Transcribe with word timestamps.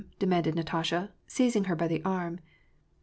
"demanded 0.17 0.55
Natasha, 0.55 1.11
seizing 1.27 1.65
her 1.65 1.75
by 1.75 1.87
the 1.87 2.01
arm. 2.03 2.39